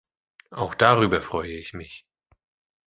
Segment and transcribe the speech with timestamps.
[0.49, 2.07] Auch darüber freue ich mich.